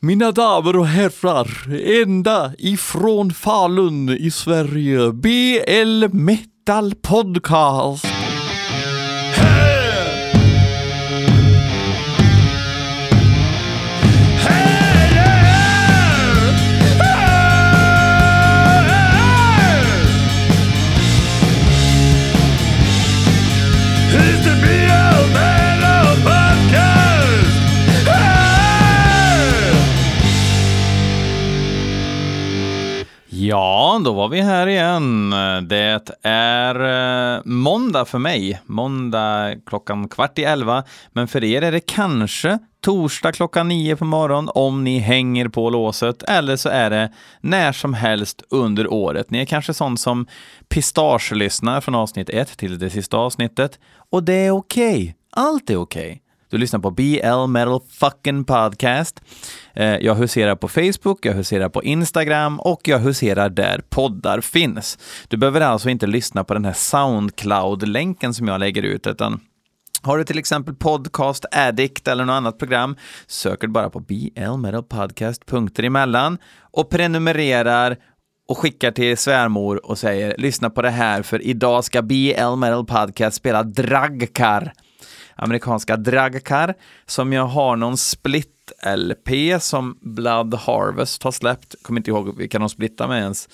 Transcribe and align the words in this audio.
Mina 0.00 0.32
damer 0.32 0.76
och 0.76 0.86
herrar, 0.86 1.48
ända 2.02 2.52
ifrån 2.58 3.32
Falun 3.32 4.08
i 4.08 4.30
Sverige, 4.30 5.12
BL 5.12 6.08
Metal 6.12 6.94
Podcast. 7.02 8.07
Ja, 33.48 34.00
då 34.04 34.12
var 34.12 34.28
vi 34.28 34.40
här 34.40 34.66
igen. 34.66 35.30
Det 35.68 36.10
är 36.22 36.74
eh, 37.36 37.40
måndag 37.44 38.04
för 38.04 38.18
mig. 38.18 38.60
Måndag 38.66 39.54
klockan 39.66 40.08
kvart 40.08 40.38
i 40.38 40.44
elva. 40.44 40.84
Men 41.12 41.28
för 41.28 41.44
er 41.44 41.62
är 41.62 41.72
det 41.72 41.80
kanske 41.80 42.58
torsdag 42.80 43.32
klockan 43.32 43.68
nio 43.68 43.96
på 43.96 44.04
morgonen 44.04 44.50
om 44.54 44.84
ni 44.84 44.98
hänger 44.98 45.48
på 45.48 45.70
låset. 45.70 46.22
Eller 46.22 46.56
så 46.56 46.68
är 46.68 46.90
det 46.90 47.12
när 47.40 47.72
som 47.72 47.94
helst 47.94 48.42
under 48.50 48.92
året. 48.92 49.30
Ni 49.30 49.40
är 49.40 49.44
kanske 49.44 49.74
sån 49.74 49.98
som 49.98 50.26
pistagelyssnar 50.68 51.80
från 51.80 51.94
avsnitt 51.94 52.30
ett 52.30 52.58
till 52.58 52.78
det 52.78 52.90
sista 52.90 53.16
avsnittet. 53.16 53.78
Och 54.10 54.24
det 54.24 54.46
är 54.46 54.50
okej. 54.50 54.94
Okay. 54.94 55.14
Allt 55.32 55.70
är 55.70 55.76
okej. 55.76 56.06
Okay. 56.06 56.18
Du 56.50 56.58
lyssnar 56.58 56.80
på 56.80 56.90
BL 56.90 57.46
Metal 57.48 57.80
fucking 57.90 58.44
podcast. 58.44 59.20
Eh, 59.74 59.96
jag 59.96 60.14
huserar 60.14 60.56
på 60.56 60.68
Facebook, 60.68 61.26
jag 61.26 61.34
huserar 61.34 61.68
på 61.68 61.82
Instagram 61.84 62.60
och 62.60 62.88
jag 62.88 62.98
huserar 62.98 63.48
där 63.48 63.82
poddar 63.88 64.40
finns. 64.40 64.98
Du 65.28 65.36
behöver 65.36 65.60
alltså 65.60 65.88
inte 65.88 66.06
lyssna 66.06 66.44
på 66.44 66.54
den 66.54 66.64
här 66.64 66.72
Soundcloud-länken 66.72 68.34
som 68.34 68.48
jag 68.48 68.60
lägger 68.60 68.82
ut, 68.82 69.06
utan 69.06 69.40
har 70.02 70.18
du 70.18 70.24
till 70.24 70.38
exempel 70.38 70.74
Podcast 70.74 71.44
Addict 71.52 72.08
eller 72.08 72.24
något 72.24 72.34
annat 72.34 72.58
program, 72.58 72.96
söker 73.26 73.66
du 73.66 73.72
bara 73.72 73.90
på 73.90 74.00
BL 74.00 74.56
Metal 74.58 74.82
Podcast 74.82 75.46
punkter 75.46 75.82
emellan 75.82 76.38
och 76.60 76.90
prenumererar 76.90 77.96
och 78.48 78.58
skickar 78.58 78.90
till 78.90 79.16
svärmor 79.16 79.86
och 79.86 79.98
säger 79.98 80.34
lyssna 80.38 80.70
på 80.70 80.82
det 80.82 80.90
här 80.90 81.22
för 81.22 81.42
idag 81.42 81.84
ska 81.84 82.02
BL 82.02 82.56
Metal 82.56 82.86
Podcast 82.86 83.36
spela 83.36 83.62
Dragkar 83.62 84.72
amerikanska 85.38 85.96
Dragkar 85.96 86.74
som 87.06 87.32
jag 87.32 87.46
har 87.46 87.76
någon 87.76 87.96
split-LP 87.96 89.58
som 89.60 89.98
Blood 90.00 90.54
Harvest 90.54 91.22
har 91.22 91.32
släppt. 91.32 91.74
Kommer 91.82 92.00
inte 92.00 92.10
ihåg 92.10 92.36
vilka 92.36 92.58
de 92.58 92.68
splittar 92.68 93.08
med 93.08 93.20
ens. 93.20 93.48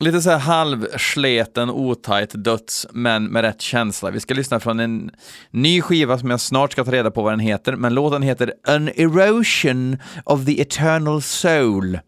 Lite 0.00 0.22
så 0.22 0.30
här 0.30 0.38
halvsleten, 0.38 1.70
otajt 1.70 2.44
döds, 2.44 2.86
men 2.92 3.24
med 3.24 3.42
rätt 3.42 3.60
känsla. 3.60 4.10
Vi 4.10 4.20
ska 4.20 4.34
lyssna 4.34 4.60
från 4.60 4.80
en 4.80 5.10
ny 5.50 5.80
skiva 5.80 6.18
som 6.18 6.30
jag 6.30 6.40
snart 6.40 6.72
ska 6.72 6.84
ta 6.84 6.92
reda 6.92 7.10
på 7.10 7.22
vad 7.22 7.32
den 7.32 7.40
heter, 7.40 7.76
men 7.76 7.94
låten 7.94 8.22
heter 8.22 8.54
An 8.66 8.88
Erosion 8.88 9.98
of 10.24 10.46
the 10.46 10.60
Eternal 10.60 11.22
Soul. 11.22 11.98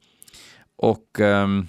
Och 0.77 1.21
um, 1.21 1.69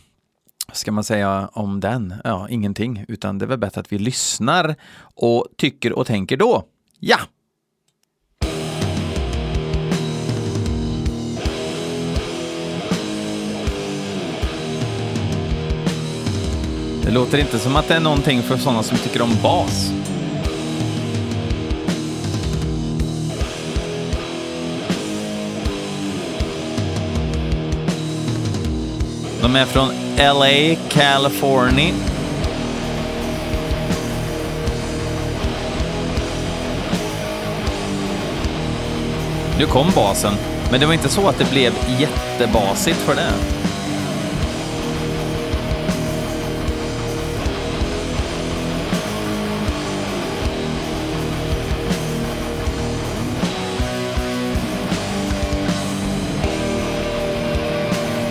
ska 0.73 0.91
man 0.91 1.03
säga 1.03 1.49
om 1.53 1.79
den? 1.79 2.13
Ja, 2.23 2.49
ingenting, 2.49 3.05
utan 3.07 3.37
det 3.37 3.45
är 3.45 3.47
väl 3.47 3.59
bättre 3.59 3.81
att 3.81 3.91
vi 3.91 3.99
lyssnar 3.99 4.75
och 5.15 5.47
tycker 5.57 5.93
och 5.93 6.07
tänker 6.07 6.37
då. 6.37 6.63
Ja! 7.07 7.17
Det 17.03 17.11
låter 17.11 17.37
inte 17.37 17.59
som 17.59 17.75
att 17.75 17.87
det 17.87 17.93
är 17.93 17.99
någonting 17.99 18.41
för 18.43 18.57
sådana 18.57 18.83
som 18.83 18.97
tycker 18.97 19.21
om 19.21 19.37
bas. 19.43 19.91
De 29.41 29.55
är 29.55 29.65
från 29.65 29.89
LA, 30.17 30.75
California 30.89 32.14
Nu 39.59 39.65
kom 39.65 39.91
basen, 39.95 40.33
men 40.71 40.79
det 40.79 40.85
var 40.85 40.93
inte 40.93 41.09
så 41.09 41.27
att 41.27 41.37
det 41.37 41.51
blev 41.51 41.73
jättebasigt 41.99 42.97
för 42.97 43.15
det. 43.15 43.31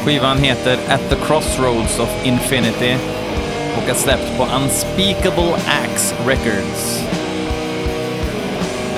Skivan 0.05 0.39
heter 0.39 0.79
At 0.89 1.11
the 1.11 1.17
Crossroads 1.17 1.99
of 1.99 2.27
Infinity 2.27 2.97
och 3.77 3.89
är 3.89 3.95
släppt 3.95 4.39
på 4.39 4.47
Unspeakable 4.57 5.55
Axe 5.67 6.15
Records. 6.27 7.05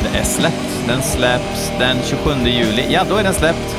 Det 0.02 0.18
är 0.18 0.24
släppt 0.24 0.75
den 0.86 1.02
släpps 1.02 1.72
den 1.78 1.96
27 2.02 2.30
juli. 2.48 2.86
Ja, 2.90 3.04
då 3.08 3.16
är 3.16 3.22
den 3.22 3.34
släppt. 3.34 3.75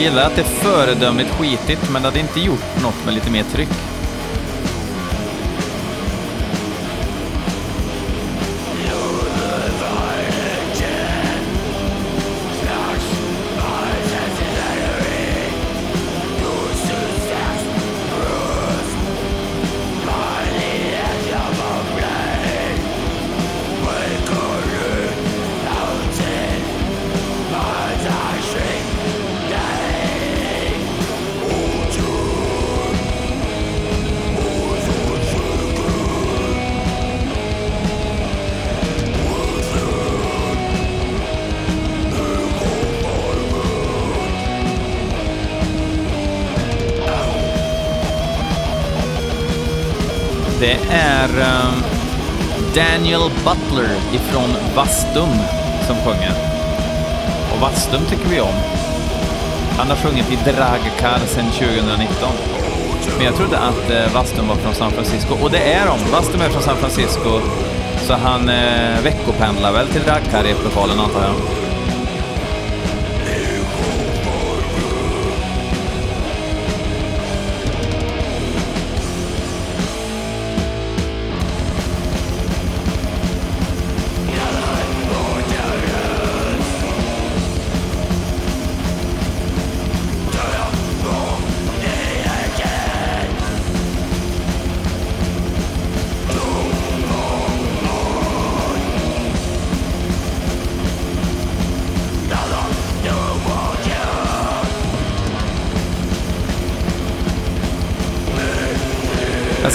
Gillar 0.00 0.26
att 0.26 0.36
det 0.36 0.42
är 0.42 0.44
föredömligt 0.44 1.30
skitigt, 1.30 1.90
men 1.92 2.02
det 2.02 2.08
hade 2.08 2.20
inte 2.20 2.40
gjort 2.40 2.82
något 2.82 3.04
med 3.04 3.14
lite 3.14 3.30
mer 3.30 3.42
tryck. 3.42 3.89
Daniel 53.10 53.30
Butler 53.44 53.90
ifrån 54.12 54.50
Vastum 54.76 55.28
som 55.86 55.96
sjunger. 55.96 56.32
Och 57.52 57.60
Vastum 57.60 58.00
tycker 58.10 58.28
vi 58.28 58.40
om. 58.40 58.54
Han 59.78 59.88
har 59.88 59.96
sjungit 59.96 60.32
i 60.32 60.36
Dragkar 60.36 61.18
sedan 61.26 61.50
2019. 61.50 62.28
Men 63.16 63.26
jag 63.26 63.34
trodde 63.34 63.58
att 63.58 63.90
eh, 63.90 64.14
Vastum 64.14 64.48
var 64.48 64.56
från 64.56 64.74
San 64.74 64.90
Francisco. 64.90 65.34
Och 65.42 65.50
det 65.50 65.72
är 65.72 65.86
de. 65.86 66.10
Vastum 66.12 66.40
är 66.40 66.48
från 66.48 66.62
San 66.62 66.76
Francisco. 66.76 67.40
Så 68.06 68.14
han 68.14 68.48
eh, 68.48 69.00
veckopendlar 69.02 69.72
väl 69.72 69.88
till 69.88 70.02
Dragkar 70.02 70.44
i 70.46 70.54
lokalen 70.64 71.00
antar 71.00 71.22
jag. 71.22 71.59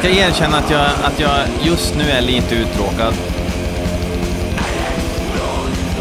Ska 0.05 0.13
erkänna 0.13 0.57
att 0.57 0.69
jag, 0.69 0.85
att 1.03 1.19
jag 1.19 1.31
just 1.63 1.95
nu 1.95 2.03
är 2.03 2.21
lite 2.21 2.55
uttråkad. 2.55 3.13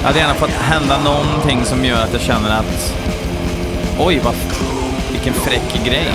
Jag 0.01 0.07
hade 0.07 0.19
gärna 0.19 0.35
fått 0.35 0.51
hända 0.51 0.99
någonting 0.99 1.65
som 1.65 1.85
gör 1.85 2.03
att 2.03 2.13
jag 2.13 2.21
känner 2.21 2.51
att 2.51 2.95
oj, 3.99 4.21
vad, 4.25 4.35
vilken 5.13 5.35
fräck 5.35 5.85
grej. 5.85 6.09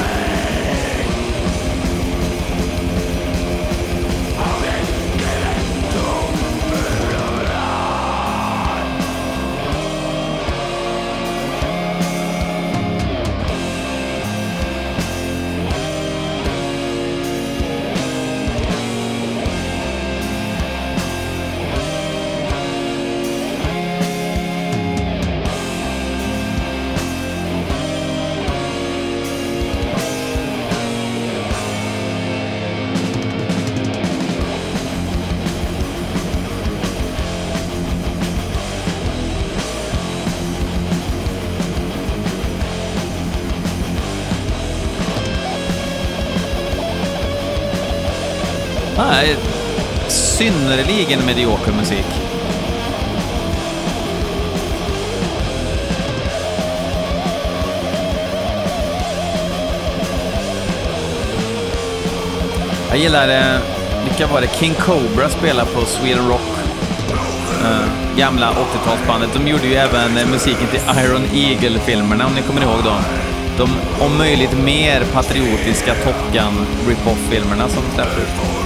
Nej, 49.21 49.35
synnerligen 50.07 51.25
medioker 51.25 51.71
musik. 51.71 52.05
Jag 62.89 62.97
gillar, 62.97 63.29
eh, 63.29 63.61
vilka 64.03 64.27
var 64.27 64.41
det? 64.41 64.47
King 64.47 64.73
Cobra 64.73 65.29
spelar 65.29 65.65
på 65.65 65.85
Sweden 65.85 66.27
Rock. 66.27 66.41
Eh, 67.63 68.17
gamla 68.17 68.51
80-talsbandet. 68.51 69.29
De 69.33 69.47
gjorde 69.47 69.67
ju 69.67 69.75
även 69.75 70.17
eh, 70.17 70.27
musiken 70.27 70.67
till 70.67 70.81
Iron 71.05 71.23
Eagle-filmerna, 71.33 72.25
om 72.25 72.33
ni 72.35 72.41
kommer 72.41 72.61
ihåg 72.61 72.83
dem. 72.83 73.01
De 73.57 73.69
om 74.05 74.17
möjligt 74.17 74.57
mer 74.63 75.03
patriotiska 75.13 75.93
Top 75.93 76.33
Gun 76.33 76.65
rip-off-filmerna 76.87 77.69
som 77.69 77.83
släpptes. 77.95 78.58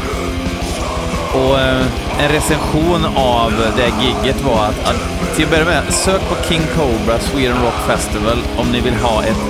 Och 1.34 1.60
eh, 1.60 1.86
en 2.20 2.30
recension 2.30 3.06
av 3.16 3.54
det 3.76 3.92
gigget 4.06 4.42
var 4.42 4.66
att, 4.66 4.90
att, 4.90 5.36
till 5.36 5.46
att 5.46 5.52
börja 5.52 5.66
med, 5.66 5.94
sök 5.94 6.22
på 6.22 6.36
King 6.50 6.62
Cobra 6.76 7.20
Sweden 7.20 7.58
Rock 7.64 7.88
Festival 7.88 8.38
om 8.58 8.72
ni 8.72 8.82
vill 8.82 8.94
ha 8.94 9.24
ett 9.24 9.42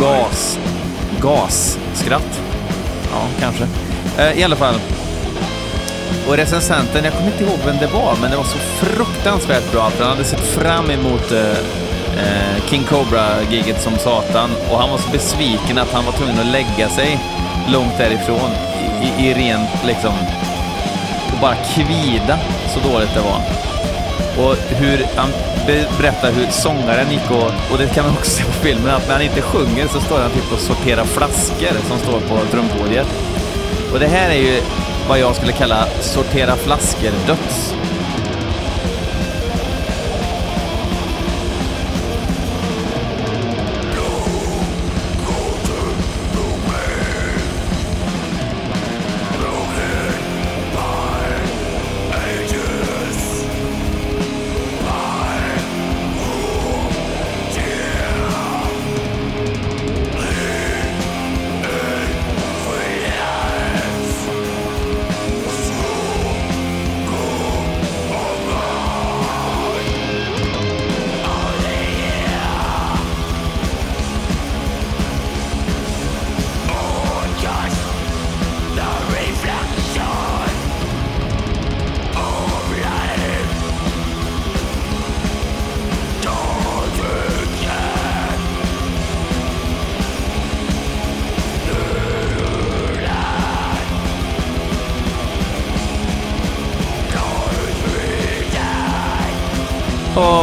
gas, 0.00 0.58
gasskratt. 1.20 2.40
Ja, 3.12 3.26
kanske. 3.40 3.64
Eh, 4.18 4.38
I 4.40 4.44
alla 4.44 4.56
fall. 4.56 4.74
Och 6.28 6.36
recensenten, 6.36 7.04
jag 7.04 7.12
kommer 7.12 7.26
inte 7.26 7.44
ihåg 7.44 7.58
vem 7.66 7.76
det 7.80 7.86
var, 7.86 8.16
men 8.20 8.30
det 8.30 8.36
var 8.36 8.44
så 8.44 8.58
fruktansvärt 8.58 9.72
bra 9.72 9.90
för 9.90 10.04
han 10.04 10.12
hade 10.12 10.24
sett 10.24 10.46
fram 10.46 10.90
emot 10.90 11.32
eh, 11.32 11.50
eh 12.16 12.64
King 12.66 12.84
Cobra-giget 12.84 13.82
som 13.82 13.98
satan 13.98 14.50
och 14.70 14.78
han 14.78 14.90
var 14.90 14.98
så 14.98 15.10
besviken 15.10 15.78
att 15.78 15.92
han 15.92 16.04
var 16.04 16.12
tvungen 16.12 16.38
att 16.38 16.46
lägga 16.46 16.88
sig 16.88 17.18
långt 17.68 17.98
därifrån 17.98 18.50
i, 19.02 19.26
i 19.26 19.34
rent 19.34 19.84
liksom 19.86 20.12
bara 21.42 21.54
kvida 21.54 22.38
så 22.74 22.88
dåligt 22.88 23.14
det 23.14 23.20
var. 23.20 23.40
Och 24.44 24.56
hur 24.56 25.06
han 25.16 25.30
berättar 25.98 26.32
hur 26.32 26.46
sångaren 26.50 27.10
gick 27.10 27.30
och, 27.30 27.72
och 27.72 27.78
det 27.78 27.94
kan 27.94 28.04
man 28.04 28.14
också 28.14 28.30
se 28.30 28.44
på 28.44 28.52
filmen, 28.52 28.94
att 28.94 29.06
när 29.06 29.14
han 29.14 29.22
inte 29.22 29.42
sjunger 29.42 29.88
så 29.88 30.00
står 30.00 30.18
han 30.18 30.30
typ 30.30 30.52
och 30.52 30.58
sorterar 30.58 31.04
flaskor 31.04 31.76
som 31.88 31.98
står 31.98 32.20
på 32.20 32.38
trumpodiet. 32.50 33.06
Och 33.92 34.00
det 34.00 34.06
här 34.06 34.30
är 34.30 34.38
ju 34.38 34.60
vad 35.08 35.18
jag 35.18 35.36
skulle 35.36 35.52
kalla 35.52 35.86
sortera 36.00 36.56
flaskor-döds. 36.56 37.81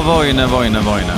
Voine, 0.10 0.48
Voine, 0.48 0.80
Voine. 0.80 1.14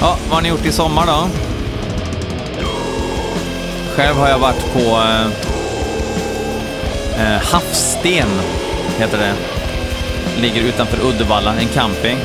Ja, 0.00 0.16
vad 0.28 0.34
har 0.34 0.42
ni 0.42 0.48
gjort 0.48 0.66
i 0.66 0.72
sommar 0.72 1.06
då? 1.06 1.49
Själv 4.00 4.16
har 4.16 4.28
jag 4.28 4.38
varit 4.38 4.72
på 4.72 4.80
eh, 4.80 5.26
eh, 7.20 7.42
Havssten, 7.42 8.28
heter 8.98 9.18
det. 9.18 9.34
Ligger 10.40 10.62
utanför 10.62 11.06
Uddevalla, 11.06 11.54
en 11.54 11.68
camping. 11.68 12.18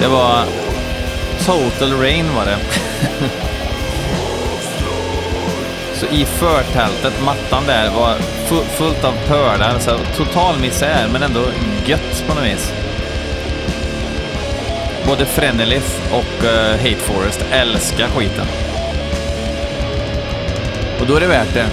Det 0.00 0.08
var 0.08 0.44
total 1.46 2.00
rain 2.00 2.34
var 2.36 2.44
det. 2.44 2.56
Så 5.94 6.06
i 6.06 6.24
förtältet, 6.24 7.22
mattan 7.24 7.62
där, 7.66 7.90
var 7.90 8.14
fu 8.18 8.64
fullt 8.64 9.04
av 9.04 9.14
pölar. 9.26 9.78
Så 9.78 9.98
total 10.16 10.58
misär, 10.60 11.08
men 11.12 11.22
ändå 11.22 11.40
gött 11.86 12.24
på 12.28 12.34
något 12.34 12.44
vis. 12.44 12.72
Både 15.06 15.26
Frenelith 15.26 16.12
och 16.12 16.44
uh, 16.44 16.70
Hate 16.70 16.96
Forest 16.96 17.44
älskar 17.50 18.08
skiten. 18.08 18.46
Och 21.00 21.06
då 21.06 21.16
är 21.16 21.20
det 21.20 21.26
värt 21.26 21.54
det. 21.54 21.70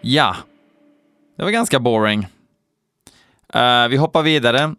Ja, 0.00 0.36
det 1.36 1.42
var 1.42 1.50
ganska 1.50 1.80
boring. 1.80 2.26
Uh, 3.56 3.88
vi 3.88 3.96
hoppar 3.96 4.22
vidare. 4.22 4.74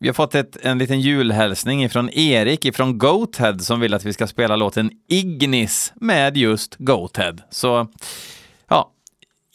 Vi 0.00 0.08
har 0.08 0.14
fått 0.14 0.34
ett, 0.34 0.56
en 0.62 0.78
liten 0.78 1.00
julhälsning 1.00 1.90
från 1.90 2.10
Erik 2.10 2.76
från 2.76 2.98
Goathead 2.98 3.60
som 3.60 3.80
vill 3.80 3.94
att 3.94 4.04
vi 4.04 4.12
ska 4.12 4.26
spela 4.26 4.56
låten 4.56 4.90
Ignis 5.08 5.92
med 5.94 6.36
just 6.36 6.76
Goathead. 6.78 7.42
Så 7.50 7.88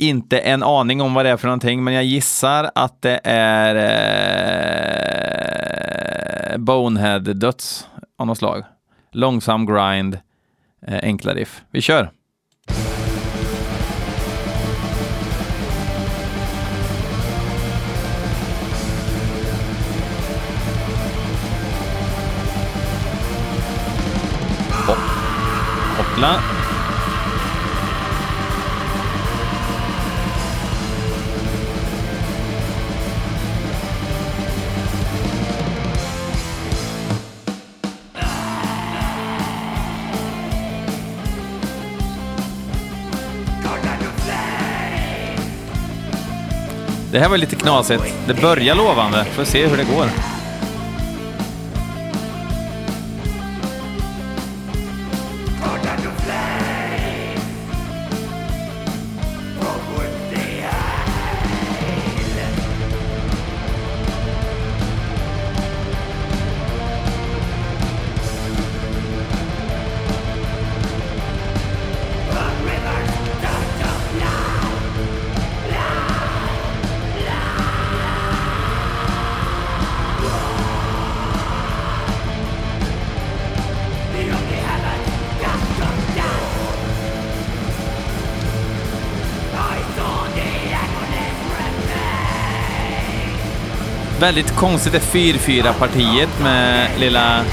inte 0.01 0.39
en 0.39 0.63
aning 0.63 1.01
om 1.01 1.13
vad 1.13 1.25
det 1.25 1.29
är 1.29 1.37
för 1.37 1.47
någonting, 1.47 1.83
men 1.83 1.93
jag 1.93 2.03
gissar 2.03 2.71
att 2.75 3.01
det 3.01 3.19
är 3.23 3.75
eh, 6.51 6.57
Bonehead-döds. 6.57 7.87
av 8.17 8.27
något 8.27 8.37
slag. 8.37 8.63
Långsam 9.11 9.65
grind, 9.65 10.19
eh, 10.87 10.99
enkla 11.03 11.33
riff. 11.33 11.61
Vi 11.71 11.81
kör! 11.81 12.11
Hoppla. 25.97 26.60
Det 47.11 47.19
här 47.19 47.29
var 47.29 47.37
lite 47.37 47.55
knasigt. 47.55 48.03
Det 48.27 48.33
börjar 48.33 48.75
lovande. 48.75 49.25
Får 49.25 49.43
se 49.43 49.67
hur 49.67 49.77
det 49.77 49.83
går. 49.83 50.05
Väldigt 94.31 94.55
konstigt 94.55 94.93
det 94.93 94.99
4-4-partiet 94.99 96.29
med 96.41 96.89
lilla... 96.99 97.43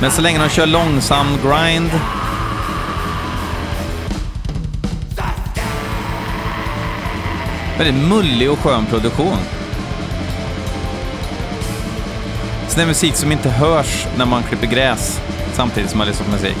Men 0.00 0.10
så 0.10 0.22
länge 0.22 0.38
de 0.38 0.48
kör 0.48 0.66
långsam 0.66 1.26
grind... 1.42 1.90
Väldigt 7.78 8.08
mullig 8.08 8.50
och 8.50 8.58
skön 8.58 8.86
produktion. 8.86 9.36
Sån 12.68 12.78
där 12.78 12.86
musik 12.86 13.16
som 13.16 13.32
inte 13.32 13.50
hörs 13.50 14.06
när 14.16 14.26
man 14.26 14.42
klipper 14.42 14.66
gräs 14.66 15.20
samtidigt 15.52 15.90
som 15.90 15.98
man 15.98 16.06
lyssnar 16.06 16.26
på 16.26 16.32
musik. 16.32 16.56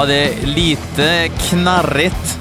Ja, 0.00 0.06
det 0.06 0.14
är 0.14 0.46
lite 0.46 1.28
knarrigt. 1.28 2.38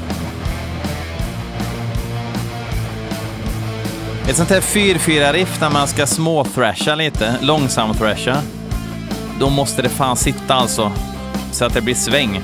Ett 4.29 4.37
sånt 4.37 4.49
här 4.49 4.61
4-4-riff 4.61 5.61
när 5.61 5.69
man 5.69 5.87
ska 5.87 6.07
små-thrasha 6.07 6.95
lite, 6.95 7.35
långsam-thrasha. 7.41 8.37
Då 9.39 9.49
måste 9.49 9.81
det 9.81 9.89
fan 9.89 10.17
sitta 10.17 10.53
alltså, 10.53 10.91
så 11.51 11.65
att 11.65 11.73
det 11.73 11.81
blir 11.81 11.95
sväng. 11.95 12.41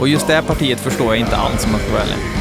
Och 0.00 0.08
just 0.08 0.26
det 0.26 0.34
här 0.34 0.42
partiet 0.42 0.80
förstår 0.80 1.06
jag 1.06 1.16
inte 1.16 1.36
alls 1.36 1.64
om 1.64 1.70
jag 1.70 1.80
ska 1.80 1.92
vara 1.92 2.02
ärlig. 2.02 2.33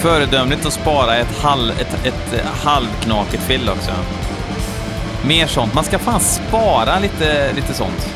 Föredömligt 0.00 0.66
att 0.66 0.72
spara 0.72 1.16
ett, 1.16 1.38
halv, 1.42 1.70
ett, 1.70 2.06
ett 2.06 2.44
halvknakigt 2.64 3.42
fill 3.42 3.68
också. 3.68 3.90
Mer 5.26 5.46
sånt. 5.46 5.74
Man 5.74 5.84
ska 5.84 5.98
fan 5.98 6.20
spara 6.20 6.98
lite, 6.98 7.52
lite 7.52 7.74
sånt. 7.74 8.10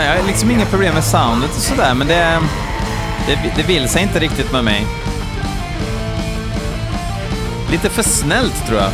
Fan, 0.00 0.08
jag 0.08 0.20
har 0.20 0.26
liksom 0.26 0.50
inga 0.50 0.66
problem 0.66 0.94
med 0.94 1.04
soundet 1.04 1.50
och 1.50 1.62
sådär, 1.62 1.94
men 1.94 2.06
det, 2.06 2.40
det, 3.26 3.52
det 3.56 3.62
vill 3.62 3.88
sig 3.88 4.02
inte 4.02 4.18
riktigt 4.18 4.52
med 4.52 4.64
mig. 4.64 4.86
Lite 7.70 7.90
för 7.90 8.02
snällt, 8.02 8.66
tror 8.66 8.78
jag. 8.78 8.90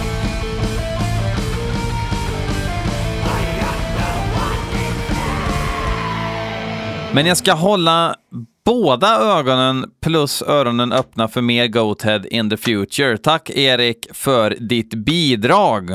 Men 7.14 7.26
jag 7.26 7.36
ska 7.36 7.52
hålla 7.52 8.16
båda 8.64 9.18
ögonen 9.18 9.90
plus 10.00 10.42
öronen 10.42 10.92
öppna 10.92 11.28
för 11.28 11.40
mer 11.40 11.66
Goathead 11.66 12.26
in 12.26 12.50
the 12.50 12.56
future. 12.56 13.18
Tack 13.18 13.50
Erik 13.50 14.06
för 14.12 14.56
ditt 14.60 14.94
bidrag. 14.94 15.88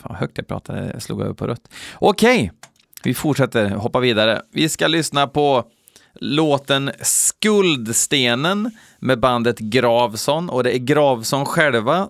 Fan 0.00 0.08
vad 0.08 0.18
högt 0.18 0.38
jag 0.38 0.48
pratade, 0.48 0.90
jag 0.92 1.02
slog 1.02 1.20
över 1.20 1.34
på 1.34 1.46
rött. 1.46 1.68
Okej, 1.94 2.52
vi 3.02 3.14
fortsätter, 3.14 3.70
hoppa 3.70 4.00
vidare. 4.00 4.42
Vi 4.52 4.68
ska 4.68 4.86
lyssna 4.86 5.26
på 5.26 5.64
låten 6.14 6.90
Skuldstenen 7.02 8.70
med 8.98 9.20
bandet 9.20 9.58
Gravson 9.58 10.50
och 10.50 10.64
det 10.64 10.76
är 10.76 10.78
Gravson 10.78 11.46
själva 11.46 12.08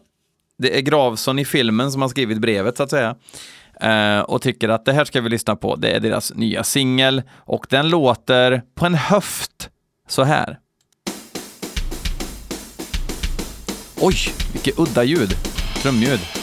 Det 0.58 0.78
är 0.78 0.80
Gravson 0.80 1.38
i 1.38 1.44
filmen 1.44 1.92
som 1.92 2.02
har 2.02 2.08
skrivit 2.08 2.38
brevet 2.38 2.76
så 2.76 2.82
att 2.82 2.90
säga. 2.90 3.16
Eh, 3.80 4.20
och 4.20 4.42
tycker 4.42 4.68
att 4.68 4.84
det 4.84 4.92
här 4.92 5.04
ska 5.04 5.20
vi 5.20 5.28
lyssna 5.28 5.56
på. 5.56 5.76
Det 5.76 5.90
är 5.90 6.00
deras 6.00 6.34
nya 6.34 6.64
singel 6.64 7.22
och 7.34 7.66
den 7.70 7.88
låter 7.88 8.62
på 8.74 8.86
en 8.86 8.94
höft 8.94 9.70
så 10.08 10.22
här. 10.22 10.58
Oj, 14.00 14.16
vilket 14.52 14.78
udda 14.78 15.04
ljud. 15.04 15.30
Trumljud. 15.82 16.39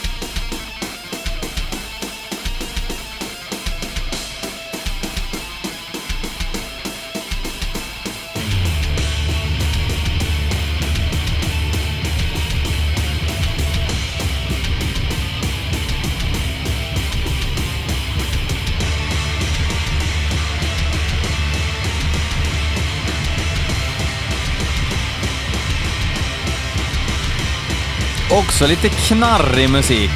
Också 28.38 28.68
lite 28.68 28.90
knarrig 28.90 29.70
musik. 29.70 30.12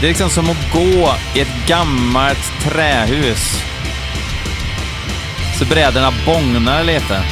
Det 0.00 0.06
är 0.06 0.08
liksom 0.08 0.30
som 0.30 0.50
att 0.50 0.72
gå 0.72 1.14
i 1.34 1.40
ett 1.40 1.66
gammalt 1.66 2.60
trähus. 2.62 3.62
Så 5.58 5.64
bräderna 5.64 6.12
bångnar 6.26 6.84
lite. 6.84 7.22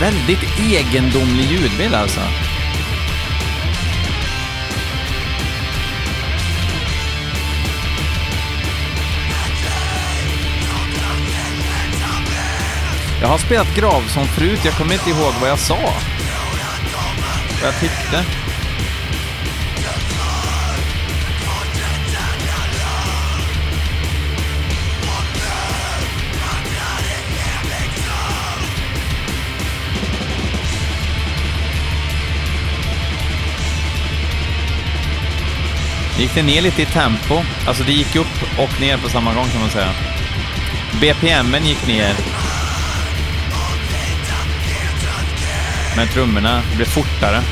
Väldigt 0.00 0.60
egendomlig 0.60 1.50
ljudbild 1.50 1.94
alltså. 1.94 2.20
Jag 13.22 13.28
har 13.28 13.38
spelat 13.38 13.74
gravsång 13.74 14.26
förut, 14.26 14.60
jag 14.64 14.74
kommer 14.74 14.94
inte 14.94 15.10
ihåg 15.10 15.34
vad 15.40 15.50
jag 15.50 15.58
sa. 15.58 15.78
Vad 17.60 17.72
jag 17.72 17.80
tyckte. 17.80 18.24
gick 36.18 36.34
det 36.34 36.42
ner 36.42 36.62
lite 36.62 36.82
i 36.82 36.86
tempo. 36.86 37.42
Alltså 37.66 37.84
det 37.84 37.92
gick 37.92 38.16
upp 38.16 38.58
och 38.58 38.80
ner 38.80 38.96
på 38.96 39.08
samma 39.08 39.34
gång 39.34 39.48
kan 39.48 39.60
man 39.60 39.70
säga. 39.70 39.92
BPMen 41.00 41.66
gick 41.66 41.86
ner 41.86 42.41
Men 45.96 46.08
trummorna 46.08 46.62
blev 46.76 46.86
fortare. 46.86 47.42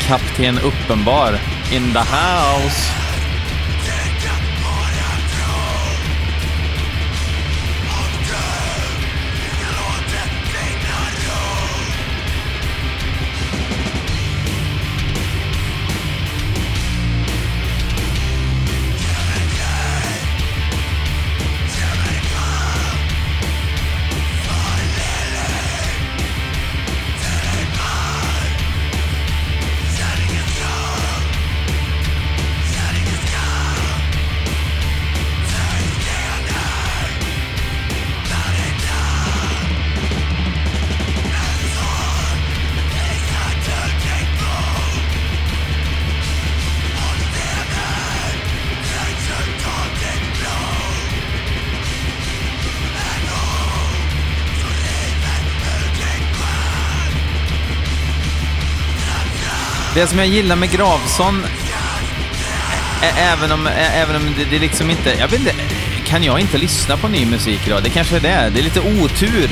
Kapten 0.00 0.58
Uppenbar 0.58 1.38
in 1.72 1.92
the 1.92 1.98
house. 1.98 2.97
Det 59.98 60.06
som 60.06 60.18
jag 60.18 60.28
gillar 60.28 60.56
med 60.56 60.70
Gravson, 60.70 61.46
även 63.16 63.52
om, 63.52 63.66
även 63.66 64.16
om 64.16 64.22
det, 64.38 64.44
det 64.44 64.58
liksom 64.58 64.90
inte... 64.90 65.10
Jag 65.18 65.28
vet 65.28 65.40
inte, 65.40 65.54
kan 66.06 66.24
jag 66.24 66.40
inte 66.40 66.58
lyssna 66.58 66.96
på 66.96 67.08
ny 67.08 67.26
musik 67.26 67.66
idag? 67.66 67.82
Det 67.82 67.90
kanske 67.90 68.16
är 68.16 68.20
det. 68.20 68.50
Det 68.54 68.60
är 68.60 68.62
lite 68.62 68.80
otur. 68.80 69.50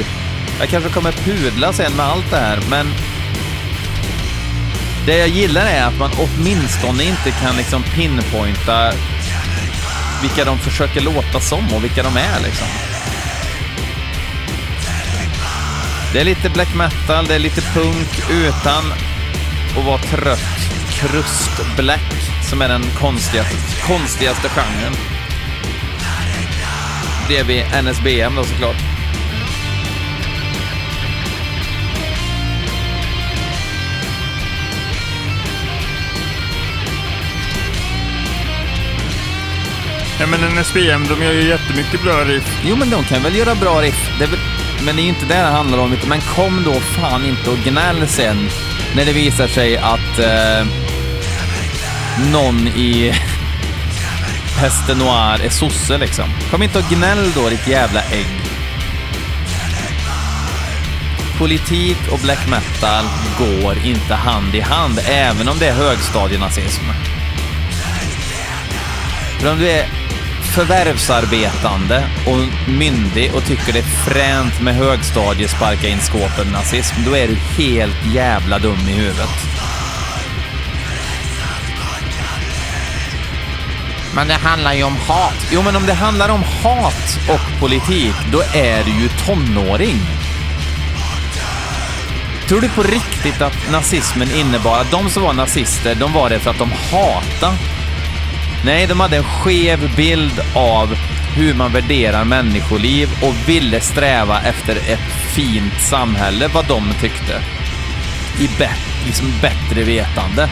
Jag 0.60 0.68
kanske 0.68 0.90
kommer 0.90 1.12
pudla 1.12 1.72
sen 1.72 1.92
med 1.92 2.06
allt 2.06 2.30
det 2.30 2.36
här, 2.36 2.58
men... 2.70 2.86
Det 5.06 5.16
jag 5.16 5.28
gillar 5.28 5.66
är 5.66 5.82
att 5.84 5.98
man 5.98 6.10
åtminstone 6.18 7.04
inte 7.04 7.30
kan 7.30 7.56
liksom 7.56 7.82
pinpointa 7.82 8.92
vilka 10.22 10.44
de 10.44 10.58
försöker 10.58 11.00
låta 11.00 11.40
som 11.40 11.74
och 11.74 11.84
vilka 11.84 12.02
de 12.02 12.16
är 12.16 12.40
liksom. 12.44 12.66
Det 16.12 16.20
är 16.20 16.24
lite 16.24 16.50
black 16.50 16.74
metal, 16.74 17.26
det 17.26 17.34
är 17.34 17.38
lite 17.38 17.60
punk 17.60 18.30
utan 18.30 18.92
och 19.76 19.84
vara 19.84 19.98
trött 19.98 20.76
krustblack 20.90 22.12
som 22.50 22.62
är 22.62 22.68
den 22.68 22.82
konstigaste, 22.98 23.86
konstigaste 23.86 24.48
genren. 24.48 24.92
Bredvid 27.28 27.64
NSBM 27.84 28.34
då 28.36 28.44
såklart. 28.44 28.76
Ja 40.20 40.26
men 40.26 40.40
NSBM, 40.40 41.06
de 41.08 41.24
gör 41.24 41.32
ju 41.32 41.48
jättemycket 41.48 42.02
bra 42.02 42.24
riff. 42.24 42.62
Jo 42.64 42.76
men 42.76 42.90
de 42.90 43.04
kan 43.04 43.22
väl 43.22 43.36
göra 43.36 43.54
bra 43.54 43.82
riff. 43.82 44.18
Det 44.18 44.26
väl, 44.26 44.38
men 44.84 44.96
det 44.96 45.02
är 45.02 45.04
ju 45.04 45.08
inte 45.08 45.26
det 45.26 45.34
det 45.34 45.40
handlar 45.40 45.78
om. 45.78 45.96
Men 46.08 46.20
kom 46.20 46.62
då 46.64 46.72
fan 46.72 47.24
inte 47.24 47.50
och 47.50 47.58
gnäll 47.58 48.08
sen 48.08 48.48
när 48.94 49.04
det 49.04 49.12
visar 49.12 49.46
sig 49.46 49.76
att 49.76 50.18
eh, 50.18 50.66
någon 52.32 52.68
i 52.68 53.12
Peste 54.60 54.94
Noir 54.94 55.44
är 55.44 55.50
sosse 55.50 55.98
liksom. 55.98 56.24
Kom 56.50 56.62
inte 56.62 56.78
och 56.78 56.84
gnäll 56.90 57.32
då, 57.34 57.48
ditt 57.48 57.66
jävla 57.66 58.02
ägg. 58.02 58.26
Politik 61.38 61.98
och 62.12 62.18
black 62.18 62.48
metal 62.48 63.04
går 63.38 63.78
inte 63.84 64.14
hand 64.14 64.54
i 64.54 64.60
hand, 64.60 65.00
även 65.08 65.48
om 65.48 65.58
det 65.58 65.66
är 65.66 65.74
högstadienazism. 65.74 66.84
För 69.38 69.52
om 69.52 69.58
du 69.58 69.70
är 69.70 69.86
förvärvsarbetande 70.56 72.04
och 72.26 72.70
myndig 72.70 73.34
och 73.34 73.44
tycker 73.44 73.72
det 73.72 73.78
är 73.78 74.10
fränt 74.10 74.60
med 74.60 74.74
högstadie 74.74 75.48
sparka 75.48 75.88
in 75.88 75.98
skåpen 76.00 76.52
nazism, 76.52 76.94
då 77.06 77.16
är 77.16 77.28
du 77.28 77.34
helt 77.34 78.06
jävla 78.14 78.58
dum 78.58 78.88
i 78.88 78.92
huvudet. 78.92 79.28
Men 84.14 84.28
det 84.28 84.34
handlar 84.34 84.72
ju 84.72 84.84
om 84.84 84.96
hat. 84.96 85.46
Jo, 85.52 85.62
men 85.62 85.76
om 85.76 85.86
det 85.86 85.92
handlar 85.92 86.28
om 86.28 86.42
hat 86.62 87.18
och 87.28 87.60
politik, 87.60 88.14
då 88.32 88.42
är 88.54 88.84
du 88.84 88.90
ju 88.90 89.08
tonåring. 89.08 90.00
Tror 92.48 92.60
du 92.60 92.68
på 92.68 92.82
riktigt 92.82 93.42
att 93.42 93.70
nazismen 93.72 94.28
innebar 94.34 94.80
att 94.80 94.90
de 94.90 95.10
som 95.10 95.22
var 95.22 95.32
nazister, 95.32 95.94
de 95.94 96.12
var 96.12 96.30
det 96.30 96.38
för 96.38 96.50
att 96.50 96.58
de 96.58 96.70
hatade 96.72 97.75
Nej, 98.64 98.86
de 98.86 99.00
hade 99.00 99.16
en 99.16 99.24
skev 99.24 99.96
bild 99.96 100.40
av 100.54 100.94
hur 101.36 101.54
man 101.54 101.72
värderar 101.72 102.24
människoliv 102.24 103.08
och 103.22 103.48
ville 103.48 103.80
sträva 103.80 104.42
efter 104.42 104.76
ett 104.76 105.34
fint 105.34 105.80
samhälle, 105.80 106.48
vad 106.54 106.66
de 106.66 106.82
tyckte. 107.00 107.42
I 108.40 108.48
bet 108.58 108.86
liksom 109.06 109.32
bättre 109.42 109.82
vetande. 109.84 110.48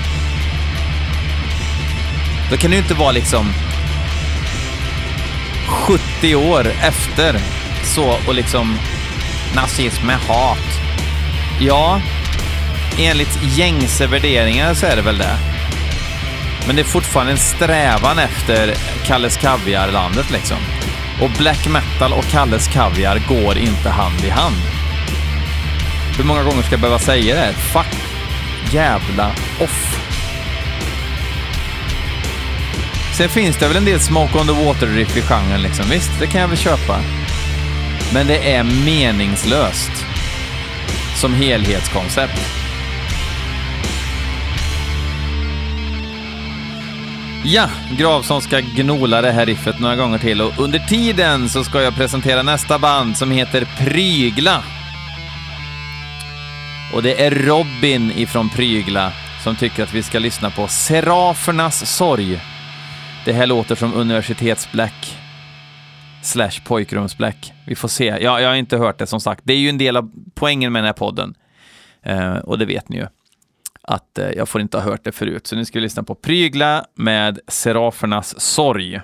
Då 2.50 2.56
kan 2.56 2.70
det 2.70 2.76
ju 2.76 2.82
inte 2.82 2.94
vara 2.94 3.12
liksom 3.12 3.52
70 5.66 6.34
år 6.34 6.66
efter 6.82 7.40
så 7.84 8.18
och 8.26 8.34
liksom 8.34 8.78
nazism 9.54 10.10
är 10.10 10.18
hat. 10.28 10.80
Ja, 11.60 12.00
enligt 12.98 13.42
gängse 13.56 14.06
värderingar 14.06 14.74
så 14.74 14.86
är 14.86 14.96
det 14.96 15.02
väl 15.02 15.18
det. 15.18 15.53
Men 16.66 16.76
det 16.76 16.82
är 16.82 16.84
fortfarande 16.84 17.32
en 17.32 17.38
strävan 17.38 18.18
efter 18.18 18.74
Kalles 19.04 19.36
Kaviar-landet 19.36 20.30
liksom. 20.30 20.56
Och 21.22 21.30
black 21.38 21.68
metal 21.68 22.12
och 22.12 22.24
Kalles 22.24 22.68
Kaviar 22.68 23.22
går 23.28 23.58
inte 23.58 23.88
hand 23.88 24.24
i 24.24 24.28
hand. 24.28 24.56
Hur 26.16 26.24
många 26.24 26.42
gånger 26.42 26.62
ska 26.62 26.72
jag 26.72 26.80
behöva 26.80 26.98
säga 26.98 27.34
det? 27.34 27.52
Fuck 27.52 27.96
jävla 28.72 29.30
off. 29.60 30.00
Sen 33.16 33.28
finns 33.28 33.56
det 33.56 33.68
väl 33.68 33.76
en 33.76 33.84
del 33.84 34.00
smoke 34.00 34.38
on 34.38 34.46
the 34.46 34.52
water-riff 34.52 35.16
i 35.16 35.22
genren 35.22 35.62
liksom. 35.62 35.84
Visst, 35.90 36.10
det 36.20 36.26
kan 36.26 36.40
jag 36.40 36.48
väl 36.48 36.56
köpa. 36.56 37.00
Men 38.12 38.26
det 38.26 38.52
är 38.52 38.62
meningslöst 38.62 40.06
som 41.16 41.34
helhetskoncept. 41.34 42.63
Ja, 47.46 47.68
Gravson 47.98 48.42
ska 48.42 48.60
gnola 48.60 49.22
det 49.22 49.32
här 49.32 49.46
riffet 49.46 49.80
några 49.80 49.96
gånger 49.96 50.18
till 50.18 50.40
och 50.40 50.58
under 50.58 50.78
tiden 50.78 51.48
så 51.48 51.64
ska 51.64 51.82
jag 51.82 51.94
presentera 51.94 52.42
nästa 52.42 52.78
band 52.78 53.16
som 53.16 53.30
heter 53.30 53.68
Prygla. 53.78 54.64
Och 56.94 57.02
det 57.02 57.24
är 57.24 57.30
Robin 57.30 58.12
ifrån 58.16 58.48
Prygla 58.48 59.12
som 59.42 59.56
tycker 59.56 59.82
att 59.82 59.94
vi 59.94 60.02
ska 60.02 60.18
lyssna 60.18 60.50
på 60.50 60.68
Serafernas 60.68 61.96
sorg. 61.96 62.40
Det 63.24 63.32
här 63.32 63.46
låter 63.46 63.74
som 63.74 63.94
universitetsblack 63.94 65.16
slash 66.22 66.60
pojkrumsblack. 66.64 67.52
Vi 67.66 67.74
får 67.74 67.88
se. 67.88 68.04
Ja, 68.04 68.40
jag 68.40 68.48
har 68.48 68.56
inte 68.56 68.76
hört 68.76 68.98
det 68.98 69.06
som 69.06 69.20
sagt. 69.20 69.40
Det 69.44 69.52
är 69.52 69.58
ju 69.58 69.68
en 69.68 69.78
del 69.78 69.96
av 69.96 70.10
poängen 70.34 70.72
med 70.72 70.82
den 70.82 70.86
här 70.86 70.92
podden. 70.92 71.34
Eh, 72.02 72.34
och 72.34 72.58
det 72.58 72.66
vet 72.66 72.88
ni 72.88 72.96
ju. 72.96 73.06
Att 73.88 74.18
eh, 74.18 74.30
jag 74.30 74.48
får 74.48 74.60
inte 74.60 74.76
ha 74.76 74.84
hört 74.84 75.04
det 75.04 75.12
förut. 75.12 75.46
Så 75.46 75.56
nu 75.56 75.64
ska 75.64 75.78
vi 75.78 75.82
lyssna 75.82 76.02
på 76.02 76.14
Prygla 76.14 76.84
med 76.94 77.38
Serafernas 77.48 78.40
sorg. 78.40 79.00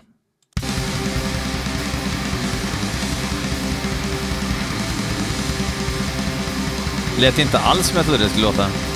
Lät 7.21 7.39
inte 7.39 7.59
alls 7.59 7.87
som 7.87 7.97
jag 7.97 8.07
trodde 8.07 8.23
det 8.23 8.29
skulle 8.29 8.47
låta. 8.47 8.90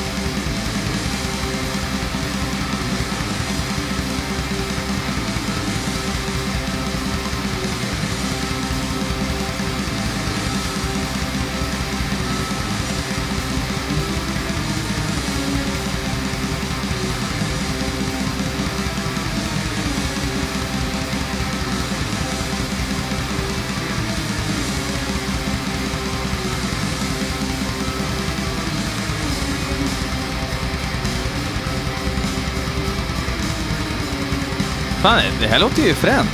Fan, 35.05 35.23
det 35.41 35.47
här 35.47 35.59
låter 35.59 35.83
ju 35.83 35.95
fränt. 35.95 36.31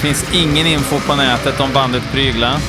Finns 0.00 0.34
ingen 0.34 0.66
info 0.66 1.00
på 1.00 1.14
nätet 1.14 1.60
om 1.60 1.72
bandet 1.72 2.02
Prygla. 2.12 2.60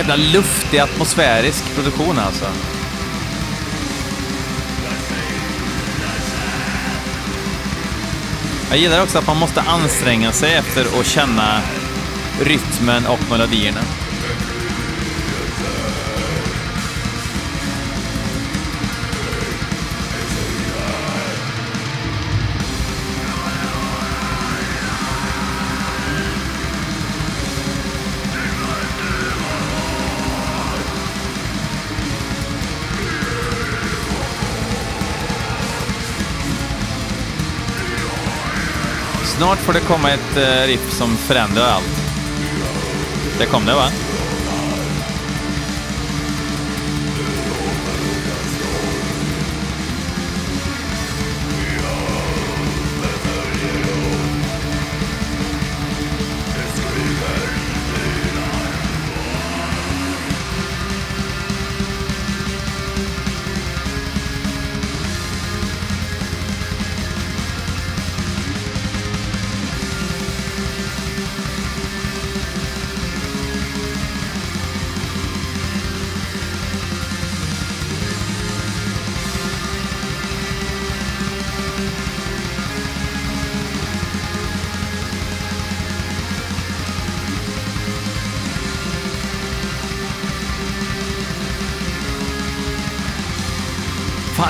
Jävla 0.00 0.16
luftig 0.16 0.78
atmosfärisk 0.78 1.74
produktion 1.74 2.18
alltså. 2.18 2.44
Jag 8.70 8.78
gillar 8.78 9.02
också 9.02 9.18
att 9.18 9.26
man 9.26 9.36
måste 9.36 9.60
anstränga 9.60 10.32
sig 10.32 10.54
efter 10.54 11.00
att 11.00 11.06
känna 11.06 11.60
rytmen 12.42 13.06
och 13.06 13.30
melodierna. 13.30 13.80
Snart 39.40 39.58
får 39.58 39.72
det 39.72 39.80
komma 39.80 40.10
ett 40.10 40.36
eh, 40.36 40.66
riff 40.66 40.92
som 40.92 41.16
förändrar 41.16 41.64
allt. 41.64 42.02
Det 43.38 43.46
kom 43.46 43.66
det 43.66 43.74
va? 43.74 43.84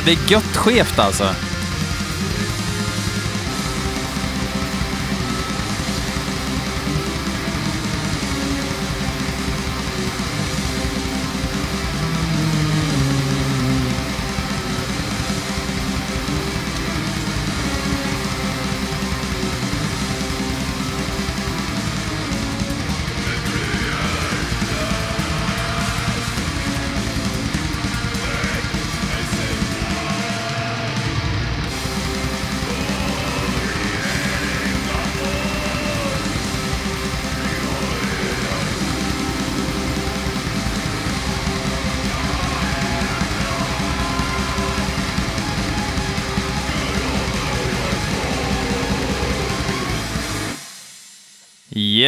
Fan, 0.00 0.06
det 0.06 0.12
är 0.12 0.30
gött 0.30 0.56
skevt 0.56 0.98
alltså. 0.98 1.24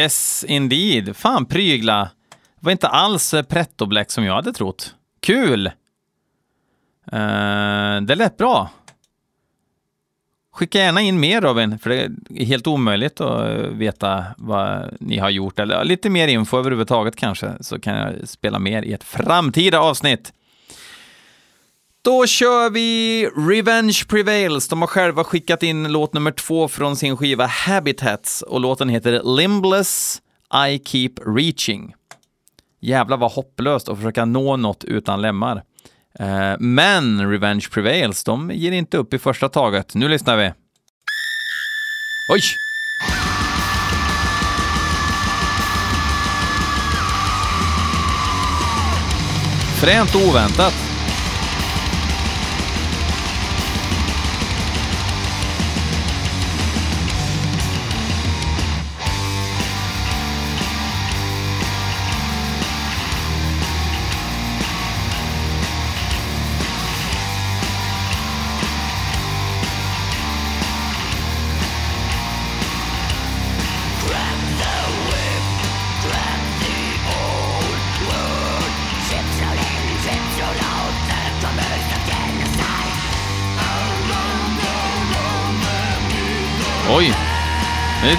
Yes, 0.03 0.45
indeed. 0.47 1.15
Fan, 1.15 1.45
prygla. 1.45 2.09
Det 2.29 2.65
var 2.65 2.71
inte 2.71 2.87
alls 2.87 3.33
eh, 3.33 3.43
pretto 3.43 3.85
black 3.85 4.11
som 4.11 4.23
jag 4.23 4.33
hade 4.33 4.53
trott. 4.53 4.95
Kul! 5.19 5.67
Uh, 7.13 8.01
det 8.01 8.15
lät 8.15 8.37
bra. 8.37 8.69
Skicka 10.53 10.79
gärna 10.79 11.01
in 11.01 11.19
mer 11.19 11.41
Robin, 11.41 11.79
för 11.79 11.89
det 11.89 12.01
är 12.01 12.45
helt 12.45 12.67
omöjligt 12.67 13.21
att 13.21 13.49
eh, 13.49 13.55
veta 13.55 14.25
vad 14.37 14.97
ni 14.99 15.17
har 15.17 15.29
gjort, 15.29 15.59
eller 15.59 15.83
lite 15.83 16.09
mer 16.09 16.27
info 16.27 16.57
överhuvudtaget 16.57 17.15
kanske, 17.15 17.51
så 17.59 17.79
kan 17.79 17.97
jag 17.97 18.29
spela 18.29 18.59
mer 18.59 18.81
i 18.81 18.93
ett 18.93 19.03
framtida 19.03 19.79
avsnitt. 19.79 20.33
Då 22.05 22.25
kör 22.27 22.69
vi 22.69 23.25
Revenge 23.35 24.03
Prevails. 24.07 24.67
De 24.67 24.81
har 24.81 24.87
själva 24.87 25.23
skickat 25.23 25.63
in 25.63 25.91
låt 25.91 26.13
nummer 26.13 26.31
två 26.31 26.67
från 26.67 26.95
sin 26.95 27.17
skiva 27.17 27.45
Habitats 27.45 28.41
och 28.41 28.59
låten 28.59 28.89
heter 28.89 29.35
Limbless 29.37 30.21
I 30.69 30.79
Keep 30.85 31.13
Reaching. 31.25 31.93
Jävlar 32.81 33.17
vad 33.17 33.31
hopplöst 33.31 33.89
att 33.89 33.97
försöka 33.97 34.25
nå 34.25 34.57
något 34.57 34.83
utan 34.83 35.21
lemmar. 35.21 35.63
Eh, 36.19 36.53
men 36.59 37.31
Revenge 37.31 37.67
Prevails, 37.71 38.23
de 38.23 38.51
ger 38.53 38.71
inte 38.71 38.97
upp 38.97 39.13
i 39.13 39.19
första 39.19 39.49
taget. 39.49 39.95
Nu 39.95 40.09
lyssnar 40.09 40.37
vi. 40.37 40.51
Oj! 42.33 42.41
Fränt 49.81 50.15
oväntat. 50.15 50.92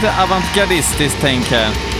Lite 0.05 0.23
avantgardistiskt 0.23 1.19
tänk 1.21 1.45
här. 1.45 1.94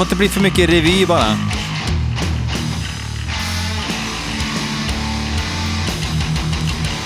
Får 0.00 0.04
inte 0.06 0.16
bli 0.16 0.28
för 0.28 0.40
mycket 0.40 0.70
revy 0.70 1.06
bara. 1.06 1.36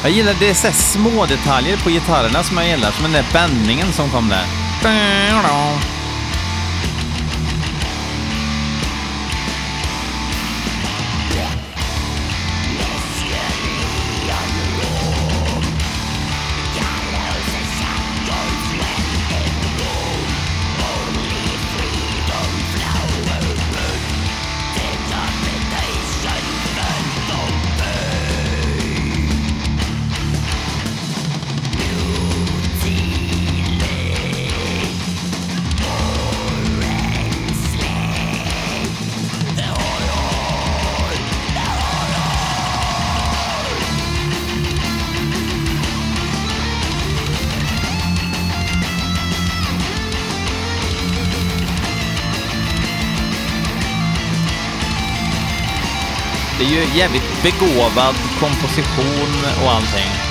Jag 0.02 0.12
gillar 0.12 0.34
det 0.40 0.50
är 0.50 0.54
så 0.54 0.72
små 0.72 1.26
detaljer 1.26 1.76
på 1.76 1.90
gitarrerna 1.90 2.42
som 2.42 2.56
jag 2.56 2.68
gillar, 2.68 2.90
som 2.90 3.02
den 3.02 3.12
där 3.12 3.24
bändningen 3.32 3.92
som 3.92 4.10
kom 4.10 4.28
där. 4.28 4.44
Ju 56.84 56.98
jävligt 56.98 57.42
begåvad 57.42 58.14
komposition 58.40 59.32
och 59.64 59.70
allting. 59.70 60.23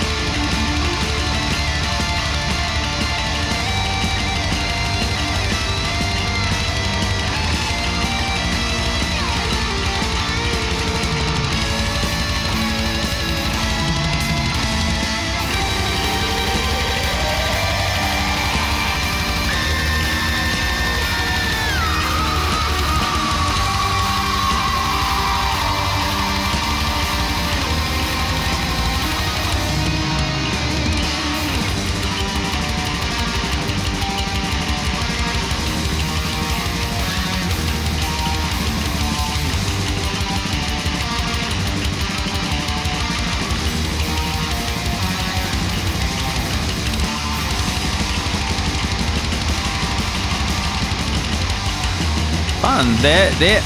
Det, 53.04 53.32
det... 53.40 53.64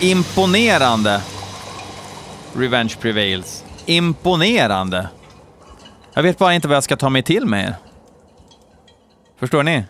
Imponerande. 0.00 1.22
Revenge 2.54 2.94
Prevails. 3.00 3.64
Imponerande. 3.86 5.08
Jag 6.14 6.22
vet 6.22 6.38
bara 6.38 6.54
inte 6.54 6.68
vad 6.68 6.76
jag 6.76 6.84
ska 6.84 6.96
ta 6.96 7.10
mig 7.10 7.22
till 7.22 7.46
med 7.46 7.64
er. 7.64 7.74
Förstår 9.38 9.62
ni? 9.62 9.84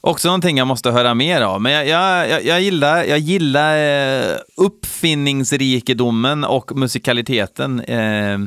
Också 0.00 0.28
någonting 0.28 0.58
jag 0.58 0.66
måste 0.66 0.90
höra 0.90 1.14
mer 1.14 1.40
av, 1.40 1.60
men 1.60 1.72
jag, 1.72 1.86
jag, 1.86 2.30
jag, 2.30 2.44
jag 2.44 2.60
gillar, 2.60 3.04
jag 3.04 3.18
gillar 3.18 3.76
eh, 3.76 4.36
uppfinningsrikedomen 4.56 6.44
och 6.44 6.76
musikaliteten. 6.76 7.80
Eh, 7.80 8.38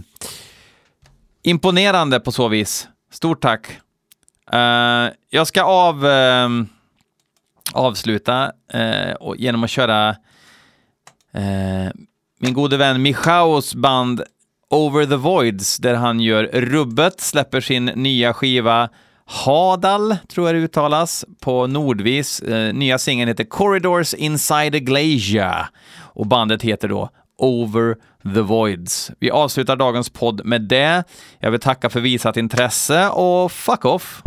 imponerande 1.43 2.19
på 2.19 2.31
så 2.31 2.47
vis. 2.47 2.87
Stort 3.11 3.41
tack. 3.41 3.79
Eh, 4.51 5.13
jag 5.29 5.47
ska 5.47 5.63
av, 5.63 6.05
uh, 6.05 6.49
avsluta 7.73 8.51
uh, 8.75 9.13
och, 9.19 9.37
genom 9.37 9.63
att 9.63 9.69
köra 9.69 10.09
eh, 11.33 11.91
min 12.39 12.53
gode 12.53 12.77
vän 12.77 13.01
Michaos 13.01 13.75
band 13.75 14.23
Over 14.69 15.05
the 15.05 15.15
Voids, 15.15 15.77
där 15.77 15.93
han 15.93 16.19
gör 16.19 16.43
rubbet, 16.43 17.21
släpper 17.21 17.61
sin 17.61 17.85
nya 17.85 18.33
skiva 18.33 18.89
Hadal, 19.25 20.17
tror 20.29 20.47
jag 20.47 20.55
det 20.55 20.59
uttalas, 20.59 21.25
på 21.41 21.67
Nordvis. 21.67 22.43
Nya 22.73 22.97
singeln 22.97 23.27
heter 23.27 23.43
Corridors 23.43 24.13
Inside 24.13 24.75
a 24.75 24.79
Glacier 24.79 25.67
och 25.99 26.27
bandet 26.27 26.61
heter 26.61 26.87
då 26.87 27.09
Over 27.37 27.95
the 28.23 28.41
Voids. 28.41 29.11
Vi 29.19 29.31
avslutar 29.31 29.75
dagens 29.75 30.09
podd 30.09 30.45
med 30.45 30.61
det. 30.61 31.03
Jag 31.39 31.51
vill 31.51 31.59
tacka 31.59 31.89
för 31.89 31.99
visat 31.99 32.37
intresse 32.37 33.09
och 33.09 33.51
fuck 33.51 33.85
off! 33.85 34.23